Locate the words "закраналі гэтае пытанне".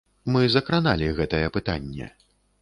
0.53-2.09